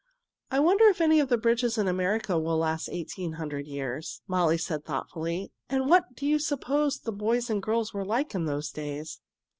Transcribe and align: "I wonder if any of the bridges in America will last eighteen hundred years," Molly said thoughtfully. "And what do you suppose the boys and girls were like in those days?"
"I 0.49 0.59
wonder 0.59 0.85
if 0.87 0.99
any 0.99 1.19
of 1.19 1.29
the 1.29 1.37
bridges 1.37 1.77
in 1.77 1.87
America 1.87 2.39
will 2.39 2.57
last 2.57 2.89
eighteen 2.91 3.33
hundred 3.33 3.67
years," 3.67 4.23
Molly 4.27 4.57
said 4.57 4.83
thoughtfully. 4.83 5.51
"And 5.69 5.87
what 5.91 6.15
do 6.15 6.25
you 6.25 6.39
suppose 6.39 6.97
the 6.97 7.11
boys 7.11 7.51
and 7.51 7.61
girls 7.61 7.93
were 7.93 8.03
like 8.03 8.33
in 8.33 8.45
those 8.45 8.71
days?" 8.71 9.19